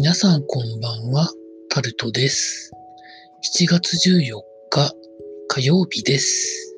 [0.00, 1.28] 皆さんこんばんは、
[1.70, 2.70] タルトです。
[3.58, 4.40] 7月14
[4.70, 4.92] 日
[5.48, 6.76] 火曜日です。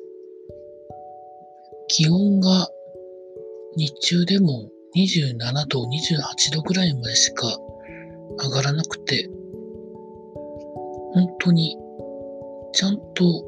[1.87, 2.67] 気温が
[3.77, 7.45] 日中でも27度、28度ぐらいまでしか
[8.39, 9.29] 上がらなくて、
[11.13, 11.77] 本当に
[12.73, 13.45] ちゃんと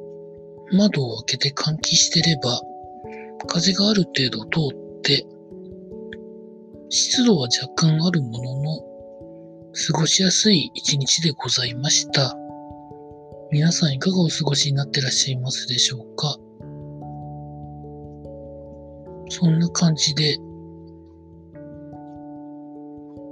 [0.71, 2.61] 窓を開けて換気してれば、
[3.47, 5.25] 風がある程度通って、
[6.89, 8.92] 湿度は若干あるものの、
[9.75, 12.37] 過ごしやすい一日でございました。
[13.51, 16.37] 皆さんいかがお過ごしになってらっしゃいますでしょうか？
[19.29, 20.37] そんな感じで、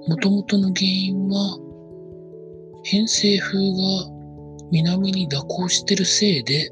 [0.08, 1.60] 元々の原因は、
[2.86, 3.62] 偏西風が
[4.72, 6.72] 南に蛇行してるせいで、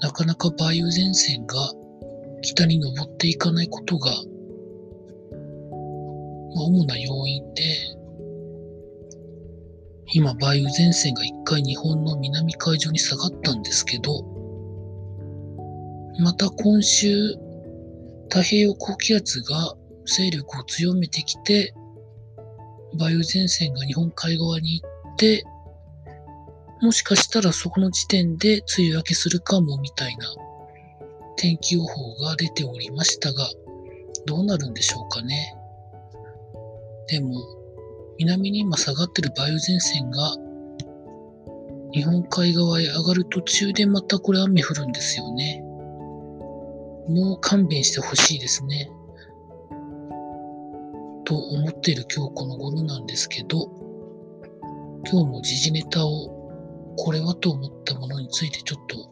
[0.00, 1.56] なかなか梅雨前線が
[2.40, 4.16] 北に登っていかないことが、ま
[6.62, 7.62] あ、主な要因で、
[10.14, 14.24] 今、梅雨前線が一回日本の南海上に下がったんですけど、
[16.18, 17.34] また今週、
[18.28, 19.74] 太平洋高気圧が
[20.04, 21.72] 勢力を強めてきて、
[22.94, 25.44] 梅雨前線が日本海側に行って、
[26.82, 30.26] もしかしたらそこの時点で梅雨明けするかもみたいな
[31.36, 33.48] 天気予報が出ておりましたが、
[34.26, 35.54] どうなるんでしょうかね。
[37.08, 37.61] でも、
[38.18, 40.36] 南に今下がってる梅雨前線が
[41.92, 45.62] 日本海側へ上がる途中でまたこれ雨降るんですよね。
[47.08, 48.90] もう勘弁してほしいですね。
[51.24, 53.68] と思っている今日この頃なんですけど、
[55.10, 59.10] 今日も時事ネタをこれはと思ったものについてちょっと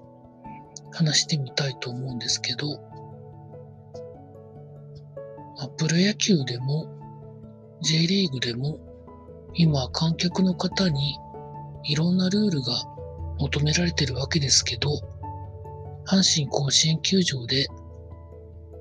[0.93, 2.81] 話してみたいと思うんですけど、
[5.59, 6.87] まあ、プロ野球でも
[7.83, 8.78] J リーグでも
[9.55, 11.19] 今観客の方に
[11.84, 12.84] いろんなルールが
[13.38, 14.91] 求められてるわけですけど、
[16.06, 17.66] 阪神甲子園球場で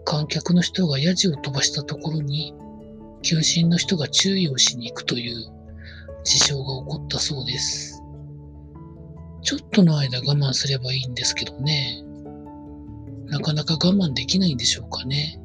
[0.06, 2.54] 観客の人がヤジを飛ばしたところに
[3.22, 5.36] 球審の人が注意をしに行くという
[6.24, 8.02] 事象が起こったそうです。
[9.42, 12.04] ちょっとの間我慢すればいいんですけどね。
[13.28, 15.40] なかなか我慢できないんでしょうかね。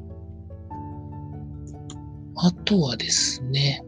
[2.35, 3.84] あとはですね、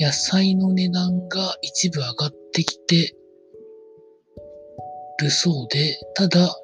[0.00, 3.16] 野菜の値段が一部上がってきて
[5.20, 6.54] るそうで、ただ、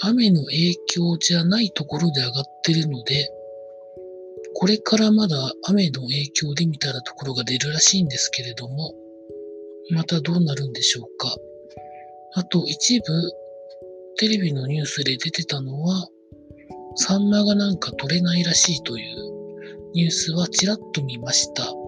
[0.00, 3.28] 雨の影響じゃないところで上がってるので、
[4.54, 8.94] これからまだ雨の影響でみたいなところが出るらしいんですけれども、
[9.90, 11.34] またどうなるんでしょうか。
[12.34, 13.04] あと一部、
[14.18, 16.08] テレビのニュースで出てたのは、
[16.96, 21.83] サンマがなんか取れないらしいというニュースはちらっと見ました。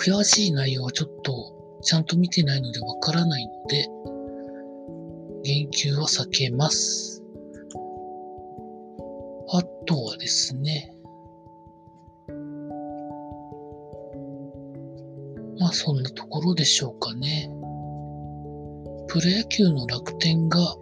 [0.00, 3.86] 詳しい内容はちょっとちゃんと見てないのでわからないので、
[5.42, 7.22] 言及は避けます。
[9.52, 10.96] あとはですね、
[15.58, 17.50] まあそんなところでしょうかね。
[19.08, 20.76] プロ野球の楽天が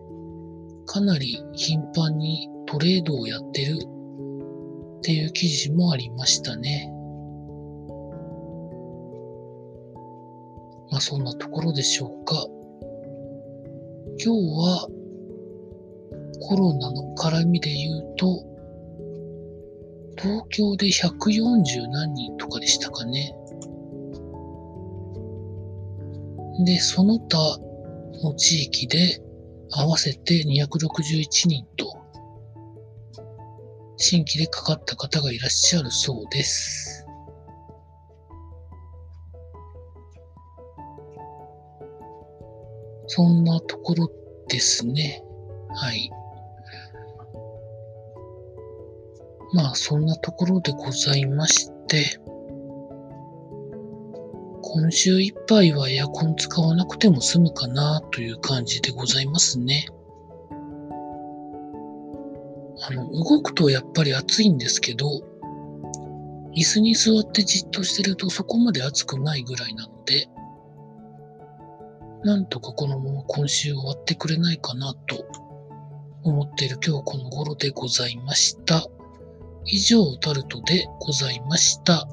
[0.86, 6.94] かなり頻繁にトレードをやってるっていう記事もありましたね。
[10.98, 12.34] まあそんなところでしょうか。
[14.20, 14.88] 今日は
[16.40, 18.44] コロナの絡みで言うと、
[20.20, 23.32] 東京で140何人とかでしたかね。
[26.64, 27.38] で、その他
[28.24, 29.22] の地域で
[29.70, 31.96] 合わせて261人と、
[33.98, 37.07] 新規でかかった方がいらっしゃるそうです。
[43.08, 44.10] そんなところ
[44.48, 45.24] ですね。
[45.74, 46.10] はい。
[49.54, 52.20] まあ、そんなところでございまして、
[54.62, 59.86] 今週いっぱいはエアコン使わなくても済むかなという感じでございますね。
[62.82, 65.06] あの、動くとやっぱり暑いんですけど、
[66.54, 70.28] 椅子に座ってじっとしてるとそこまで暑くないぐらいなので、
[72.24, 75.26] なんとかこのまま今週終わってくれないかなと
[76.22, 78.86] 思っている今日この頃でございました。
[79.66, 82.08] 以上、タルトでございました。